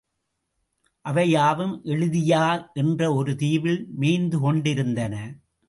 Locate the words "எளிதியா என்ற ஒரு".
1.85-3.35